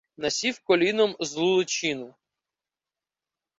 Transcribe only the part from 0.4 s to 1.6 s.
коліном злу